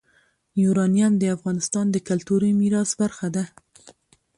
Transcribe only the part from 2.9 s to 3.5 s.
برخه ده.